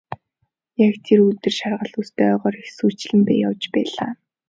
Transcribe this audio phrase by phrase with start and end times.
[0.85, 4.09] Яг тэр өдөр шаргал үст ойгоор хэсүүчлэн явж байлаа.